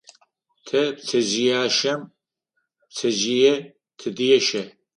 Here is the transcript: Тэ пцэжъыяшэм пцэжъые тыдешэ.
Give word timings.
Тэ 0.65 0.79
пцэжъыяшэм 0.95 2.01
пцэжъые 2.89 3.53
тыдешэ. 3.97 4.63